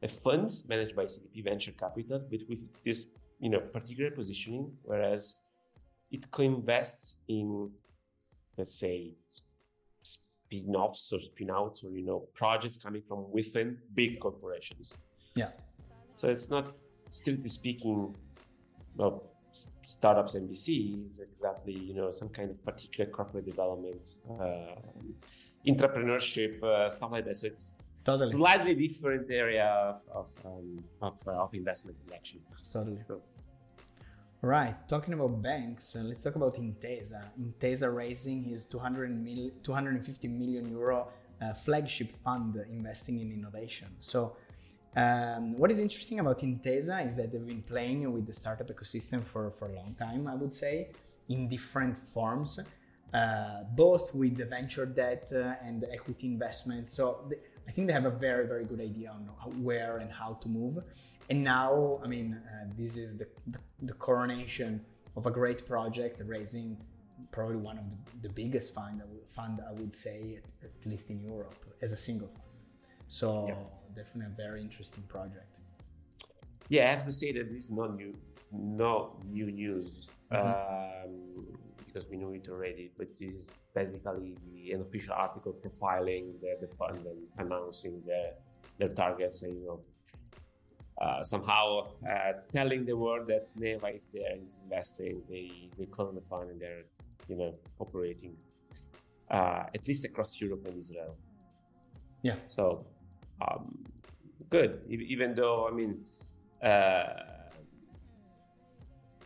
a 0.04 0.08
fund 0.08 0.49
managed 0.68 0.94
by 0.94 1.06
CDP 1.06 1.42
Venture 1.42 1.72
Capital, 1.72 2.20
but 2.30 2.40
with 2.49 2.62
this 2.84 3.06
you 3.40 3.50
know 3.50 3.58
particular 3.58 4.12
positioning, 4.12 4.70
whereas 4.82 5.37
it 6.12 6.30
co-invests 6.30 7.16
in, 7.26 7.70
let's 8.56 8.76
say, 8.76 9.14
spin-offs 10.50 11.12
or 11.12 11.21
spin-outs 11.21 11.85
or 11.85 11.90
you 11.90 12.04
know 12.04 12.28
projects 12.35 12.76
coming 12.76 13.02
from 13.07 13.30
within 13.30 13.78
big 13.95 14.21
corporations. 14.21 14.97
Yeah. 15.35 15.50
So 16.16 16.28
it's 16.28 16.50
not, 16.50 16.75
strictly 17.09 17.49
speaking, 17.49 18.14
well, 18.97 19.23
startups 19.83 20.35
and 20.35 20.49
VCs 20.49 21.21
exactly 21.21 21.73
you 21.73 21.95
know 21.95 22.11
some 22.11 22.28
kind 22.28 22.50
of 22.50 22.64
particular 22.64 23.11
corporate 23.11 23.47
development, 23.47 24.02
uh, 24.40 24.76
entrepreneurship, 25.66 26.62
uh, 26.62 26.90
stuff 26.90 27.11
like 27.12 27.25
that. 27.25 27.37
So 27.37 27.47
it's 27.49 27.83
totally. 28.04 28.30
slightly 28.30 28.75
different 28.75 29.30
area 29.30 29.66
of 29.66 30.00
of, 30.12 30.26
um, 30.45 30.85
of, 31.02 31.16
uh, 31.26 31.45
of 31.45 31.54
investment 31.54 31.97
actually. 32.14 32.42
Totally. 32.73 33.00
So, 33.09 33.21
Right, 34.42 34.75
talking 34.88 35.12
about 35.12 35.42
banks, 35.42 35.94
uh, 35.94 35.99
let's 35.99 36.23
talk 36.23 36.35
about 36.35 36.54
Intesa. 36.54 37.25
Intesa 37.38 37.94
raising 37.94 38.42
his 38.42 38.64
200 38.64 39.11
mil, 39.23 39.50
250 39.62 40.28
million 40.28 40.66
euro 40.70 41.09
uh, 41.42 41.52
flagship 41.52 42.16
fund 42.25 42.56
investing 42.70 43.20
in 43.20 43.30
innovation. 43.32 43.88
So, 44.00 44.37
um, 44.97 45.59
what 45.59 45.70
is 45.70 45.78
interesting 45.78 46.20
about 46.20 46.40
Intesa 46.40 47.06
is 47.06 47.18
that 47.18 47.32
they've 47.32 47.47
been 47.47 47.61
playing 47.61 48.11
with 48.11 48.26
the 48.26 48.32
startup 48.32 48.68
ecosystem 48.68 49.23
for, 49.26 49.50
for 49.50 49.68
a 49.68 49.75
long 49.75 49.94
time, 49.99 50.26
I 50.26 50.37
would 50.37 50.54
say, 50.54 50.88
in 51.28 51.47
different 51.47 51.94
forms, 51.94 52.59
uh, 53.12 53.64
both 53.75 54.14
with 54.14 54.38
the 54.38 54.47
venture 54.47 54.87
debt 54.87 55.30
uh, 55.35 55.56
and 55.62 55.82
the 55.82 55.92
equity 55.92 56.26
investment. 56.26 56.88
So, 56.88 57.30
I 57.68 57.73
think 57.73 57.88
they 57.88 57.92
have 57.92 58.06
a 58.06 58.11
very, 58.11 58.47
very 58.47 58.64
good 58.64 58.80
idea 58.80 59.11
on 59.11 59.62
where 59.62 59.99
and 59.99 60.11
how 60.11 60.38
to 60.40 60.49
move. 60.49 60.82
And 61.30 61.44
now, 61.44 62.00
I 62.04 62.08
mean, 62.08 62.34
uh, 62.34 62.66
this 62.76 62.96
is 62.96 63.16
the, 63.16 63.28
the, 63.46 63.60
the, 63.82 63.92
coronation 63.92 64.84
of 65.16 65.26
a 65.26 65.30
great 65.30 65.64
project, 65.64 66.20
raising 66.26 66.76
probably 67.30 67.56
one 67.56 67.78
of 67.78 67.84
the, 67.88 68.28
the 68.28 68.34
biggest 68.34 68.75
fund, 68.75 69.00
fund, 69.32 69.60
I 69.66 69.72
would 69.72 69.94
say, 69.94 70.40
at, 70.64 70.87
least 70.87 71.08
in 71.08 71.20
Europe, 71.20 71.54
as 71.82 71.92
a 71.92 71.96
single 71.96 72.26
fund. 72.26 72.42
So 73.06 73.46
yeah. 73.46 73.54
definitely 73.94 74.32
a 74.32 74.37
very 74.37 74.60
interesting 74.60 75.04
project. 75.04 75.46
Yeah, 76.68 76.87
I 76.87 76.90
have 76.90 77.04
to 77.04 77.12
say 77.12 77.30
that 77.32 77.49
this 77.52 77.64
is 77.64 77.70
not 77.70 77.94
new, 77.94 78.12
not 78.52 79.25
new 79.25 79.52
news 79.52 80.08
mm-hmm. 80.32 81.06
um, 81.06 81.46
because 81.87 82.08
we 82.08 82.16
knew 82.16 82.32
it 82.32 82.49
already. 82.50 82.90
But 82.99 83.16
this 83.16 83.34
is 83.34 83.50
basically 83.72 84.37
an 84.72 84.80
official 84.80 85.14
article 85.14 85.54
profiling 85.64 86.40
the, 86.40 86.66
the 86.66 86.75
fund 86.75 87.06
and 87.06 87.20
announcing 87.38 88.02
their 88.04 88.32
their 88.78 88.88
targets 88.88 89.42
and 89.42 89.60
you 89.60 89.66
know 89.66 89.80
uh, 91.00 91.23
somehow 91.23 91.92
uh, 92.09 92.33
telling 92.52 92.85
the 92.85 92.97
world 92.97 93.26
that 93.28 93.49
Neva 93.57 93.88
is 93.88 94.09
there, 94.12 94.37
is 94.45 94.62
investing, 94.62 95.23
they 95.28 95.71
they 95.78 95.87
close 95.87 96.14
the 96.14 96.21
fund 96.21 96.50
and 96.50 96.61
they're 96.61 96.85
you 97.28 97.37
know 97.37 97.54
operating 97.78 98.37
uh, 99.30 99.64
at 99.75 99.87
least 99.87 100.04
across 100.04 100.40
Europe 100.40 100.66
and 100.66 100.78
Israel. 100.78 101.16
Yeah. 102.23 102.37
So 102.49 102.87
um, 103.40 103.78
good, 104.50 104.83
even 104.88 105.35
though 105.35 105.69
I 105.69 105.73
mean 105.73 106.04
uh, 106.62 107.04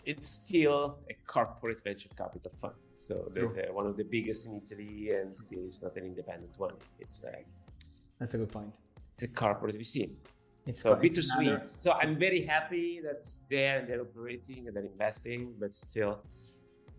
it's 0.04 0.28
still 0.28 0.98
a 1.10 1.14
corporate 1.26 1.82
venture 1.82 2.10
capital 2.16 2.52
fund. 2.60 2.74
So 2.96 3.30
they're, 3.34 3.48
they're, 3.48 3.72
one 3.72 3.86
of 3.86 3.96
the 3.96 4.04
biggest 4.04 4.46
in 4.46 4.60
Italy, 4.64 5.10
and 5.10 5.36
still 5.36 5.64
it's 5.66 5.82
not 5.82 5.96
an 5.96 6.04
independent 6.04 6.52
one. 6.58 6.74
It's 7.00 7.22
like 7.24 7.46
that's 8.18 8.34
a 8.34 8.38
good 8.38 8.52
point. 8.52 8.72
It's 9.14 9.24
a 9.24 9.28
corporate 9.28 9.74
VC. 9.74 10.10
It's 10.66 10.82
so 10.82 10.94
bittersweet. 10.94 11.48
Another... 11.48 11.66
So 11.66 11.92
I'm 11.92 12.18
very 12.18 12.44
happy 12.44 13.00
that's 13.04 13.42
there 13.50 13.78
and 13.78 13.88
they're 13.88 14.00
operating 14.00 14.66
and 14.66 14.76
they're 14.76 14.84
investing, 14.84 15.54
but 15.58 15.74
still. 15.74 16.20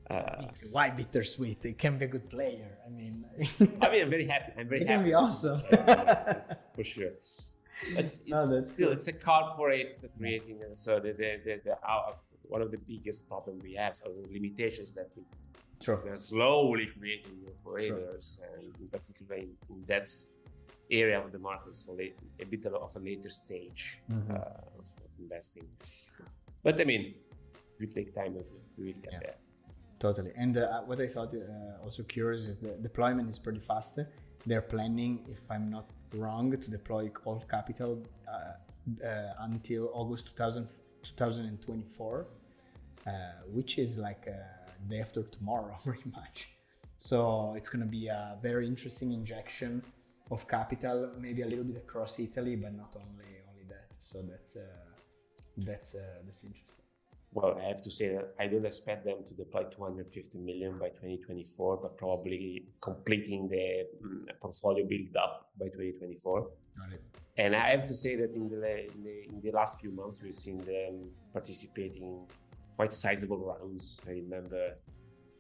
Uh, 0.10 0.46
Why 0.72 0.92
bittersweet? 0.92 1.66
It 1.66 1.80
can 1.80 1.98
be 1.98 2.06
a 2.06 2.08
good 2.08 2.30
player. 2.30 2.78
I 2.86 2.90
mean, 2.90 3.26
I 3.82 3.90
mean, 3.90 4.04
I'm 4.04 4.10
very 4.10 4.28
happy. 4.28 4.52
I'm 4.58 4.70
very 4.70 4.82
it 4.82 4.88
happy. 4.88 4.98
can 4.98 5.06
be 5.06 5.14
awesome. 5.16 5.62
for 6.76 6.84
sure. 6.84 7.14
It's, 7.24 7.54
it's 7.88 8.28
no, 8.28 8.62
still 8.62 8.92
it's 8.92 9.08
a 9.08 9.14
corporate 9.14 10.04
creating. 10.18 10.62
and 10.62 10.78
So 10.78 11.00
the 11.00 11.14
the, 11.14 11.42
the, 11.44 11.62
the 11.66 11.74
uh, 11.84 12.14
one 12.44 12.62
of 12.62 12.70
the 12.70 12.78
biggest 12.78 13.28
problems 13.28 13.64
we 13.64 13.74
have, 13.74 13.96
so 13.96 14.06
the 14.06 14.32
limitations 14.32 14.94
that 14.94 15.10
we 15.16 15.24
True. 15.82 16.00
They're 16.04 16.16
slowly 16.16 16.88
creating 16.98 17.34
new 17.42 17.52
operators, 17.60 18.38
True. 18.38 18.64
and 18.64 18.76
in 18.80 18.88
particular 18.88 19.36
in, 19.36 19.50
in 19.70 19.84
that 19.88 20.10
area 20.92 21.20
of 21.20 21.32
the 21.32 21.40
market, 21.40 21.76
so 21.76 21.94
late, 21.94 22.18
a 22.40 22.46
bit 22.46 22.66
of 22.66 22.96
a 22.96 23.00
later 23.00 23.30
stage 23.30 24.00
mm-hmm. 24.12 24.32
uh, 24.32 24.80
of 24.80 24.86
investing. 25.20 25.68
But 26.64 26.80
I 26.80 26.84
mean, 26.84 27.14
it 27.56 27.80
will 27.80 27.88
take 27.88 28.14
time. 28.14 28.36
We 28.78 28.86
will 28.86 28.94
get 29.02 29.14
yeah. 29.14 29.20
there. 29.20 29.36
Totally. 30.00 30.32
And 30.36 30.58
uh, 30.58 30.82
what 30.82 31.00
I 31.00 31.08
thought 31.08 31.34
uh, 31.34 31.84
also 31.84 32.04
curious 32.04 32.48
is 32.48 32.58
the 32.58 32.74
deployment 32.82 33.30
is 33.30 33.40
pretty 33.40 33.60
fast. 33.60 34.00
They're 34.46 34.62
planning, 34.62 35.26
if 35.32 35.40
I'm 35.50 35.70
not 35.70 35.90
wrong, 36.14 36.52
to 36.52 36.70
deploy 36.70 37.10
all 37.24 37.44
capital 37.50 38.04
uh, 38.28 39.04
uh, 39.06 39.34
until 39.40 39.90
August 39.94 40.28
2000, 40.28 40.68
2024, 41.04 42.28
uh, 43.08 43.12
which 43.52 43.78
is 43.80 43.98
like 43.98 44.28
day 44.90 45.00
after 45.02 45.24
tomorrow, 45.24 45.78
pretty 45.84 46.12
much. 46.12 46.50
So 47.00 47.54
it's 47.58 47.68
going 47.68 47.82
to 47.82 47.90
be 47.90 48.08
a 48.08 48.38
very 48.42 48.68
interesting 48.68 49.12
injection 49.12 49.84
of 50.32 50.48
capital, 50.48 51.12
maybe 51.20 51.42
a 51.42 51.48
little 51.48 51.64
bit 51.64 51.78
across 51.78 52.20
Italy, 52.20 52.56
but 52.56 52.74
not 52.74 52.96
only 52.96 53.32
only 53.50 53.66
that. 53.70 53.88
So 54.00 54.22
that's 54.22 54.56
uh, 54.56 54.62
that's 55.58 55.96
uh, 55.96 56.00
that's 56.26 56.44
interesting. 56.44 56.86
Well, 57.36 57.60
I 57.62 57.68
have 57.68 57.82
to 57.82 57.92
say 57.92 58.08
that 58.16 58.34
I 58.40 58.48
don't 58.48 58.66
expect 58.66 59.04
them 59.04 59.18
to 59.28 59.34
deploy 59.34 59.64
250 59.64 60.38
million 60.38 60.80
by 60.80 60.88
2024, 60.88 61.78
but 61.82 61.98
probably 61.98 62.70
completing 62.80 63.50
the 63.50 63.88
mm, 64.02 64.26
portfolio 64.40 64.86
build 64.88 65.18
up 65.18 65.50
by 65.60 65.66
2024. 65.66 66.42
Got 66.42 66.94
it. 66.94 67.02
and 67.36 67.54
I 67.54 67.72
have 67.72 67.86
to 67.88 67.94
say 67.94 68.16
that 68.16 68.34
in 68.34 68.48
the, 68.48 68.86
in 68.94 69.04
the, 69.04 69.24
in 69.28 69.42
the 69.44 69.52
last 69.52 69.82
few 69.82 69.92
months, 69.92 70.24
we've 70.24 70.34
seen 70.34 70.60
them 70.60 71.10
participating 71.34 72.04
in 72.04 72.20
quite 72.78 72.94
sizable 72.94 73.38
rounds. 73.38 74.00
I 74.08 74.12
remember 74.12 74.76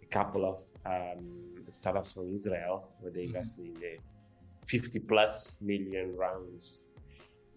a 0.04 0.06
couple 0.08 0.44
of 0.46 0.60
um, 0.86 1.56
startups 1.70 2.12
from 2.12 2.34
Israel 2.34 2.90
where 3.00 3.14
they 3.14 3.22
mm-hmm. 3.22 3.36
invested 3.38 3.66
mm-hmm. 3.68 3.76
in 3.76 3.82
the 3.82 3.98
50 4.68 5.00
plus 5.00 5.58
million 5.62 6.16
rounds 6.16 6.80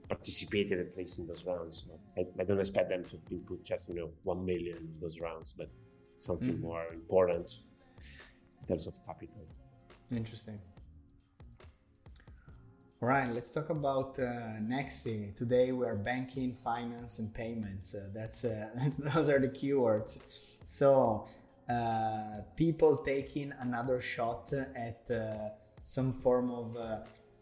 participated 0.09 0.79
at 0.81 0.97
least 0.97 1.19
in 1.19 1.27
those 1.27 1.45
rounds. 1.45 1.87
I, 2.17 2.23
I, 2.41 2.45
don't 2.45 2.59
expect 2.59 2.89
them 2.89 3.05
to 3.05 3.19
input 3.31 3.63
just 3.65 3.89
you 3.89 3.95
know 3.95 4.11
one 4.23 4.45
million 4.45 4.77
in 4.77 4.95
those 5.01 5.21
rounds, 5.21 5.53
but 5.53 5.69
something 6.19 6.55
mm. 6.55 6.63
more 6.63 6.85
important 6.93 7.59
in 8.63 8.69
terms 8.69 8.87
of 8.87 8.95
capital. 9.07 9.47
Interesting. 10.11 10.59
All 13.01 13.09
right, 13.09 13.31
let's 13.33 13.53
talk 13.53 13.71
about 13.71 14.19
uh, 14.19 14.59
Nexi. 14.61 15.37
Today 15.37 15.71
we 15.71 15.87
are 15.87 15.95
banking, 15.95 16.53
finance, 16.53 17.21
and 17.21 17.33
payments. 17.33 17.95
Uh, 17.95 18.09
that's 18.13 18.45
uh, 18.45 18.67
those 18.99 19.29
are 19.29 19.39
the 19.39 19.49
keywords. 19.49 20.19
So 20.65 21.29
uh, 21.71 22.43
people 22.57 22.97
taking 22.97 23.53
another 23.61 24.01
shot 24.01 24.53
at 24.53 25.03
uh, 25.11 25.51
some 25.89 26.13
form 26.13 26.51
of 26.51 26.77
uh, 26.77 26.81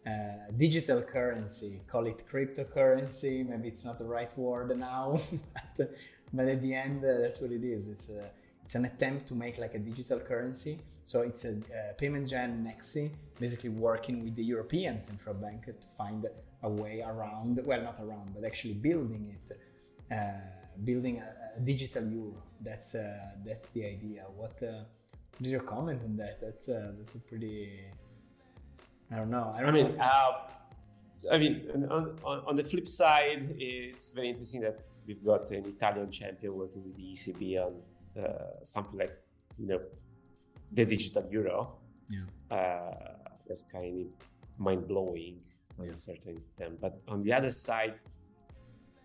uh, 0.09 0.11
digital 0.55 1.01
currency, 1.01 1.81
call 1.85 2.05
it 2.07 2.25
cryptocurrency. 2.31 3.45
Maybe 3.45 3.67
it's 3.67 3.83
not 3.83 3.99
the 3.99 4.05
right 4.05 4.31
word 4.37 4.69
now, 4.79 5.19
but, 5.77 5.93
but, 6.31 6.47
at 6.47 6.61
the 6.61 6.73
end, 6.73 7.03
uh, 7.03 7.17
that's 7.21 7.41
what 7.41 7.51
it 7.51 7.65
is. 7.65 7.89
It's 7.89 8.07
a, 8.07 8.29
it's 8.63 8.75
an 8.75 8.85
attempt 8.85 9.27
to 9.27 9.35
make 9.35 9.57
like 9.57 9.75
a 9.75 9.79
digital 9.79 10.19
currency. 10.19 10.79
So 11.03 11.21
it's 11.21 11.43
a 11.43 11.51
uh, 11.51 11.93
payment 11.97 12.29
gen 12.29 12.51
Nexi, 12.65 13.11
basically 13.37 13.71
working 13.71 14.23
with 14.23 14.37
the 14.37 14.45
European 14.45 15.01
Central 15.01 15.35
Bank 15.35 15.65
to 15.65 15.73
find 15.97 16.25
a 16.63 16.69
way 16.69 17.03
around, 17.05 17.59
well, 17.65 17.81
not 17.81 17.99
around, 18.01 18.33
but 18.33 18.45
actually 18.45 18.75
building 18.75 19.35
it, 19.35 19.59
uh, 20.15 20.39
building 20.85 21.17
a, 21.17 21.57
a, 21.57 21.59
digital 21.59 22.05
euro. 22.07 22.41
That's 22.61 22.95
uh, 22.95 23.17
that's 23.45 23.67
the 23.69 23.83
idea. 23.85 24.23
What, 24.37 24.55
what 24.61 25.41
is 25.41 25.51
your 25.51 25.65
comment 25.75 26.01
on 26.05 26.15
that? 26.15 26.39
That's 26.41 26.65
that's 26.67 27.15
a 27.15 27.19
pretty 27.19 27.87
I 29.11 29.15
don't 29.15 29.29
know. 29.29 29.53
I 29.55 29.61
don't 29.61 29.75
I 29.75 29.81
know. 29.81 29.87
Mean, 29.87 29.99
uh, 29.99 30.31
I 31.31 31.37
mean, 31.37 31.87
on, 31.89 32.15
on, 32.23 32.43
on, 32.45 32.55
the 32.55 32.63
flip 32.63 32.87
side, 32.87 33.55
it's 33.57 34.11
very 34.11 34.29
interesting 34.29 34.61
that 34.61 34.79
we've 35.07 35.23
got 35.23 35.49
an 35.51 35.65
Italian 35.65 36.11
champion 36.11 36.55
working 36.55 36.83
with 36.83 36.95
the 36.95 37.13
ECB 37.13 37.65
on 37.65 37.73
uh, 38.21 38.63
something 38.63 38.99
like, 38.99 39.17
you 39.57 39.67
know, 39.67 39.79
the 40.71 40.85
digital 40.85 41.25
euro. 41.31 41.77
Yeah. 42.09 42.55
Uh, 42.55 43.13
that's 43.47 43.63
kind 43.63 44.07
of 44.07 44.27
mind 44.57 44.87
blowing 44.87 45.39
on 45.79 45.85
yeah. 45.85 45.91
a 45.93 45.95
certain 45.95 46.37
extent. 46.37 46.79
But 46.81 46.99
on 47.07 47.23
the 47.23 47.33
other 47.33 47.51
side, 47.51 47.95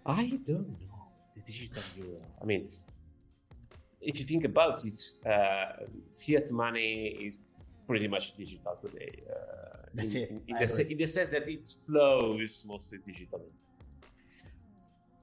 I 0.05 0.41
don't 0.45 0.69
know 0.69 1.13
the 1.35 1.43
digital 1.43 1.83
euro. 1.97 2.19
I 2.41 2.45
mean, 2.45 2.69
if 4.01 4.19
you 4.19 4.27
think 4.27 4.45
about 4.45 4.85
it, 4.85 5.01
uh, 5.25 5.85
fiat 6.15 6.51
money 6.51 7.07
is 7.07 7.39
pretty 7.87 8.09
much 8.09 8.37
digital 8.37 8.77
today. 8.83 9.23
Uh, 9.31 9.72
That's 9.95 10.15
in, 10.15 10.23
it. 10.23 10.31
In, 10.31 10.43
the, 10.47 10.93
in, 10.93 10.99
the, 10.99 11.07
sense 11.07 11.31
that 11.31 11.49
it 11.49 11.75
flows 11.87 12.65
mostly 12.67 12.99
digitally. 12.99 13.51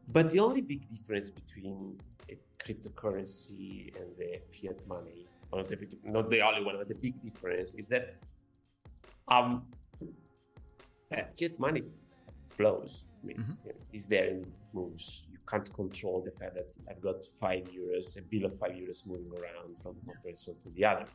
But 0.07 0.29
the 0.31 0.39
only 0.39 0.61
big 0.61 0.89
difference 0.89 1.29
between 1.29 1.99
a 2.29 2.37
cryptocurrency 2.63 3.95
and 3.95 4.09
the 4.17 4.39
fiat 4.49 4.87
money, 4.87 5.27
not 5.53 5.67
the, 5.67 5.77
not 6.03 6.29
the 6.29 6.41
only 6.41 6.63
one, 6.63 6.77
but 6.77 6.87
the 6.87 6.95
big 6.95 7.21
difference 7.21 7.73
is 7.75 7.87
that 7.87 8.15
um, 9.27 9.63
fiat 11.09 11.59
money 11.59 11.83
flows. 12.49 13.05
I 13.21 13.27
mean, 13.27 13.37
mm-hmm. 13.37 13.51
you 13.65 13.73
know, 13.73 13.79
is 13.93 14.07
there 14.07 14.27
and 14.29 14.45
moves. 14.73 15.25
You 15.31 15.37
can't 15.47 15.71
control 15.73 16.21
the 16.23 16.31
fact 16.31 16.55
that 16.55 16.69
I've 16.89 17.01
got 17.01 17.25
five 17.25 17.65
euros, 17.65 18.17
a 18.17 18.21
bill 18.21 18.45
of 18.45 18.57
five 18.57 18.71
euros 18.71 19.07
moving 19.07 19.31
around 19.31 19.77
from 19.81 19.95
one 20.05 20.17
person 20.23 20.55
to 20.63 20.69
the 20.75 20.85
other. 20.85 21.05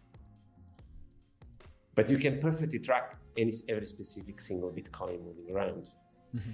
But 1.95 2.11
you 2.11 2.19
can 2.19 2.41
perfectly 2.41 2.79
track 2.79 3.17
any 3.37 3.53
every 3.69 3.87
specific 3.87 4.41
single 4.41 4.71
Bitcoin 4.71 5.25
moving 5.25 5.55
around. 5.55 5.85
Mm-hmm. 6.35 6.51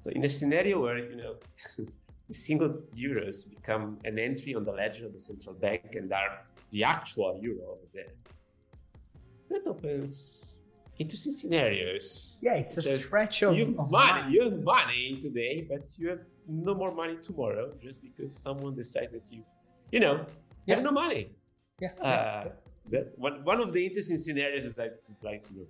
So 0.00 0.10
in 0.10 0.24
a 0.24 0.28
scenario 0.28 0.80
where 0.80 0.98
you 0.98 1.16
know 1.16 1.34
single 2.32 2.82
euros 2.96 3.48
become 3.48 3.98
an 4.04 4.18
entry 4.18 4.54
on 4.54 4.64
the 4.64 4.72
ledger 4.72 5.06
of 5.06 5.12
the 5.12 5.20
central 5.20 5.54
bank 5.54 5.82
and 5.94 6.12
are 6.12 6.46
the 6.70 6.84
actual 6.84 7.38
euro 7.42 7.64
over 7.72 7.86
there, 7.92 8.12
that 9.50 9.66
opens 9.66 10.52
interesting 10.98 11.32
scenarios. 11.32 12.36
Yeah, 12.40 12.54
it's 12.54 12.76
a 12.76 12.98
stretch 12.98 13.42
of, 13.42 13.56
you 13.56 13.74
of 13.78 13.90
money. 13.90 14.32
You 14.32 14.44
have 14.44 14.62
money 14.62 15.18
today, 15.20 15.66
but 15.68 15.88
you 15.96 16.08
have 16.10 16.20
no 16.46 16.74
more 16.74 16.92
money 16.92 17.16
tomorrow 17.22 17.72
just 17.82 18.02
because 18.02 18.36
someone 18.36 18.74
decided 18.74 19.12
that 19.12 19.22
you, 19.30 19.42
you 19.92 20.00
know, 20.00 20.26
yeah. 20.66 20.76
have 20.76 20.84
no 20.84 20.90
money. 20.90 21.30
Yeah. 21.80 21.92
Uh, 22.00 22.48
that 22.90 23.18
one, 23.18 23.44
one 23.44 23.60
of 23.60 23.72
the 23.72 23.86
interesting 23.86 24.18
scenarios 24.18 24.64
that 24.64 24.80
I 24.80 24.88
would 25.08 25.22
like 25.22 25.46
to 25.48 25.66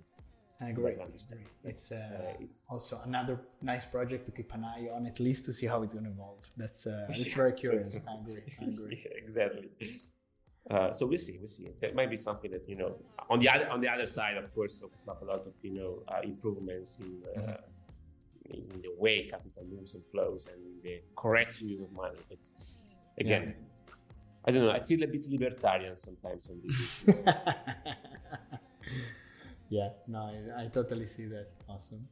I 0.61 0.69
agree. 0.69 0.97
understand. 1.01 1.41
It's, 1.63 1.91
uh, 1.91 1.95
uh, 1.95 2.33
it's 2.41 2.65
also 2.69 2.99
another 3.05 3.39
nice 3.61 3.85
project 3.85 4.25
to 4.25 4.31
keep 4.31 4.53
an 4.53 4.65
eye 4.65 4.89
on, 4.93 5.05
at 5.07 5.19
least 5.19 5.45
to 5.45 5.53
see 5.53 5.65
how 5.65 5.83
it's 5.83 5.93
going 5.93 6.05
to 6.05 6.11
evolve. 6.11 6.43
That's 6.57 6.85
uh, 6.85 7.07
it's 7.09 7.19
yes. 7.19 7.33
very 7.33 7.53
curious. 7.53 7.95
I 7.95 8.15
agree. 8.21 8.43
I 8.61 8.65
agree. 8.65 9.05
yeah, 9.05 9.25
exactly. 9.25 9.69
Uh, 10.69 10.91
so 10.91 11.05
we'll 11.05 11.17
see. 11.17 11.37
We'll 11.37 11.47
see. 11.47 11.69
There 11.79 11.93
might 11.93 12.09
be 12.09 12.17
something 12.17 12.51
that 12.51 12.67
you 12.67 12.75
know. 12.75 12.95
On 13.29 13.39
the 13.39 13.47
other 13.49 13.69
on 13.69 13.79
the 13.79 13.87
other 13.87 14.05
side, 14.05 14.35
of 14.35 14.53
course, 14.53 14.81
opens 14.83 15.07
up 15.07 15.21
a 15.21 15.25
lot 15.25 15.47
of 15.47 15.53
you 15.61 15.73
know 15.75 16.03
uh, 16.09 16.19
improvements 16.23 16.99
in, 16.99 17.23
uh, 17.37 17.39
mm-hmm. 17.39 18.53
in 18.53 18.81
the 18.81 18.93
way 18.97 19.27
capital 19.27 19.63
moves 19.71 19.95
and 19.95 20.03
flows 20.11 20.49
and 20.51 20.61
the 20.83 21.01
correct 21.15 21.61
use 21.61 21.81
of 21.81 21.91
money. 21.93 22.19
But 22.27 22.39
again. 23.17 23.55
Yeah 23.57 23.65
I 24.45 24.51
don't 24.51 24.63
know. 24.63 24.71
I 24.71 24.79
feel 24.79 25.03
a 25.03 25.07
bit 25.07 25.29
libertarian 25.29 25.97
sometimes 25.97 26.49
on 26.49 26.61
this. 26.63 27.03
yeah, 29.69 29.89
no, 30.07 30.19
I, 30.19 30.63
I, 30.63 30.67
totally 30.67 31.07
see 31.07 31.25
that. 31.25 31.47
Awesome. 31.67 32.07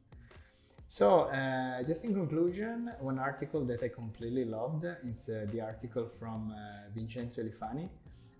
So, 0.88 1.22
uh, 1.22 1.82
just 1.82 2.04
in 2.04 2.14
conclusion, 2.14 2.90
one 3.00 3.18
article 3.18 3.64
that 3.66 3.82
I 3.82 3.88
completely 3.88 4.44
loved 4.44 4.84
it's 4.84 5.28
uh, 5.28 5.46
the 5.52 5.60
article 5.60 6.08
from 6.18 6.52
uh, 6.52 6.90
Vincenzo 6.94 7.42
Elifani 7.42 7.88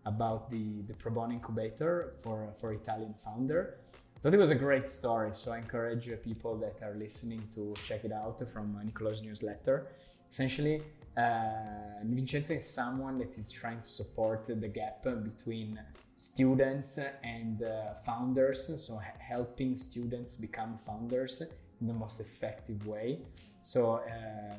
about 0.07 0.51
the, 0.51 0.83
the 0.87 0.95
Pro 0.95 1.13
Bono 1.13 1.35
incubator 1.35 2.15
for, 2.23 2.49
for 2.59 2.73
Italian 2.73 3.15
founder. 3.23 3.77
I 4.17 4.21
thought 4.21 4.35
it 4.35 4.39
was 4.39 4.51
a 4.51 4.55
great 4.55 4.89
story, 4.89 5.31
so 5.33 5.53
I 5.53 5.59
encourage 5.59 6.11
people 6.25 6.57
that 6.57 6.77
are 6.83 6.95
listening 6.95 7.47
to 7.55 7.75
check 7.87 8.05
it 8.05 8.13
out 8.13 8.43
from 8.51 8.77
Nicolo's 8.83 9.23
newsletter. 9.23 9.89
Essentially, 10.31 10.83
uh, 11.17 12.05
Vincenzo 12.05 12.55
is 12.55 12.69
someone 12.69 13.19
that 13.19 13.37
is 13.37 13.51
trying 13.51 13.83
to 13.83 13.91
support 13.91 14.47
the 14.47 14.69
gap 14.69 15.03
between 15.03 15.81
students 16.17 16.99
and 17.23 17.63
uh, 17.63 17.95
founders, 18.05 18.67
so 18.67 19.01
helping 19.19 19.77
students 19.77 20.35
become 20.35 20.79
founders 20.87 21.43
in 21.81 21.87
the 21.87 21.93
most 21.93 22.21
effective 22.21 22.87
way. 22.87 23.21
So 23.63 23.97
uh, 23.97 24.57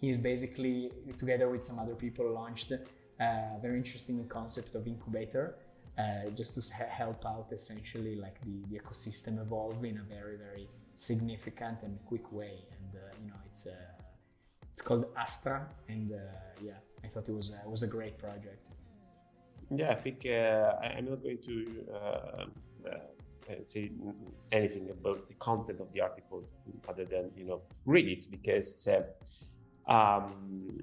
he 0.00 0.10
is 0.10 0.18
basically, 0.18 0.90
together 1.16 1.48
with 1.48 1.62
some 1.62 1.78
other 1.78 1.94
people, 1.94 2.30
launched 2.30 2.72
a 2.72 3.58
very 3.60 3.78
interesting 3.78 4.26
concept 4.28 4.74
of 4.74 4.86
incubator. 4.86 5.56
Uh, 5.98 6.30
just 6.36 6.54
to 6.54 6.74
help 6.74 7.26
out 7.26 7.48
essentially 7.50 8.14
like 8.14 8.40
the, 8.42 8.62
the 8.70 8.78
ecosystem 8.78 9.42
evolve 9.42 9.84
in 9.84 9.98
a 9.98 10.02
very 10.02 10.36
very 10.36 10.68
significant 10.94 11.78
and 11.82 11.98
quick 12.06 12.30
way 12.30 12.54
and 12.70 12.94
uh, 12.94 13.04
you 13.20 13.26
know 13.26 13.34
it's 13.50 13.66
uh, 13.66 13.70
it's 14.78 14.86
called 14.86 15.06
Astra, 15.16 15.66
and 15.88 16.12
uh, 16.12 16.18
yeah, 16.62 16.78
I 17.04 17.08
thought 17.08 17.28
it 17.28 17.34
was 17.34 17.50
uh, 17.50 17.68
was 17.68 17.82
a 17.82 17.88
great 17.88 18.16
project. 18.16 18.62
Yeah, 19.74 19.90
I 19.90 19.96
think 20.04 20.24
uh, 20.24 20.74
I'm 20.80 21.06
not 21.10 21.20
going 21.20 21.42
to 21.50 21.56
say 23.64 23.90
anything 24.52 24.88
about 24.90 25.26
the 25.26 25.34
content 25.48 25.80
of 25.80 25.92
the 25.92 26.00
article 26.00 26.44
other 26.88 27.04
than 27.04 27.24
you 27.36 27.44
know 27.44 27.60
read 27.86 28.06
it 28.06 28.30
because 28.30 28.64
it's 28.74 28.86
a 28.86 28.98
um, 29.92 30.78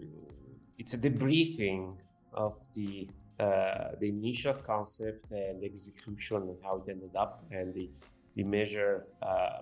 it's 0.77 0.93
a 0.93 0.97
debriefing 0.97 1.95
of 2.33 2.53
the 2.73 3.07
uh, 3.39 3.91
the 4.01 4.09
initial 4.09 4.55
concept 4.55 5.31
and 5.31 5.63
execution 5.63 6.41
and 6.51 6.57
how 6.65 6.83
it 6.85 6.91
ended 6.91 7.15
up 7.15 7.45
and 7.49 7.73
the 7.73 7.89
the 8.35 8.43
measure 8.43 9.05
uh, 9.21 9.59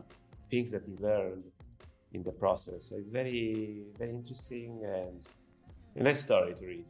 things 0.49 0.71
that 0.71 0.83
we 0.89 0.95
learned 0.97 1.43
in 2.13 2.23
the 2.23 2.31
process. 2.31 2.85
So 2.85 2.95
it's 2.95 3.09
very, 3.09 3.83
very 3.97 4.11
interesting 4.11 4.81
and 4.83 5.19
a 5.95 6.03
nice 6.03 6.21
story 6.21 6.53
to 6.55 6.65
read. 6.65 6.85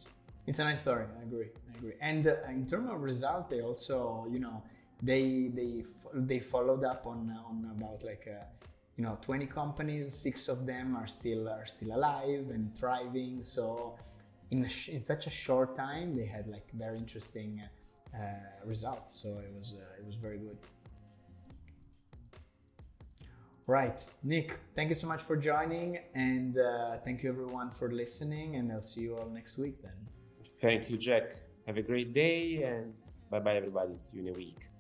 It's 0.46 0.60
a 0.60 0.64
nice 0.66 0.82
story. 0.82 1.06
I 1.20 1.24
agree. 1.24 1.50
I 1.74 1.78
agree. 1.78 1.94
And 2.02 2.28
uh, 2.28 2.36
in 2.50 2.66
terms 2.66 2.90
of 2.92 3.02
result, 3.02 3.50
they 3.50 3.62
also, 3.62 4.28
you 4.30 4.40
know, 4.40 4.62
they 5.02 5.50
they 5.54 5.84
they 6.14 6.40
followed 6.40 6.84
up 6.84 7.06
on 7.06 7.36
on 7.48 7.70
about 7.76 8.04
like 8.04 8.28
uh, 8.30 8.44
you 8.98 9.04
know 9.04 9.18
20 9.22 9.46
companies. 9.48 10.14
Six 10.14 10.48
of 10.48 10.66
them 10.66 10.96
are 10.96 11.08
still 11.08 11.48
are 11.50 11.66
still 11.66 11.96
alive 11.96 12.50
and 12.54 12.76
thriving. 12.78 13.44
So 13.44 13.96
in 14.52 14.68
sh- 14.68 14.90
in 14.90 15.02
such 15.02 15.28
a 15.28 15.30
short 15.30 15.76
time, 15.78 16.16
they 16.16 16.26
had 16.26 16.48
like 16.48 16.68
very 16.74 16.98
interesting 16.98 17.62
uh, 18.14 18.20
results. 18.66 19.20
So 19.22 19.30
it 19.40 19.54
was 19.58 19.76
uh, 19.80 20.00
it 20.00 20.06
was 20.06 20.16
very 20.16 20.38
good. 20.38 20.58
Right. 23.68 24.06
Nick, 24.24 24.60
thank 24.76 24.90
you 24.90 24.96
so 24.96 25.08
much 25.08 25.22
for 25.22 25.38
joining. 25.38 26.00
And 26.16 26.58
uh, 26.58 26.98
thank 27.06 27.24
you 27.24 27.30
everyone 27.30 27.72
for 27.72 27.92
listening. 27.92 28.58
And 28.58 28.72
I'll 28.72 28.84
see 28.84 29.02
you 29.02 29.18
all 29.18 29.30
next 29.30 29.58
week 29.58 29.82
then. 29.82 29.94
Thank 30.62 30.90
you, 30.90 30.98
Jack. 30.98 31.36
Have 31.68 31.78
a 31.78 31.82
great 31.82 32.14
day 32.14 32.64
and 32.64 32.94
bye 33.30 33.40
bye, 33.40 33.56
everybody. 33.56 33.94
See 34.02 34.18
you 34.18 34.24
in 34.24 34.30
a 34.30 34.38
week. 34.38 34.73